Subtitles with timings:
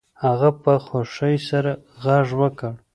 [0.23, 1.71] هغه په خوښۍ سره
[2.03, 2.73] غږ وکړ